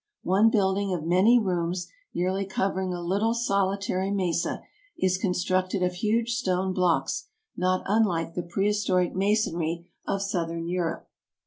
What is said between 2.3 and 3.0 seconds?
covering